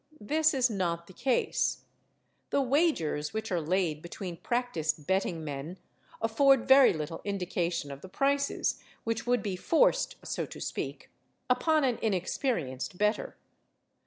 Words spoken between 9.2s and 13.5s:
would be forced (so to speak) upon an inexperienced bettor.